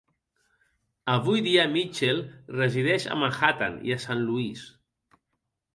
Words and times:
Avui 1.15 1.43
dia, 1.49 1.67
Mitchell 1.75 2.23
resideix 2.61 3.07
a 3.07 3.19
Manhattan 3.25 3.79
i 3.91 3.97
a 3.99 4.01
Saint 4.07 4.27
Louis. 4.31 4.67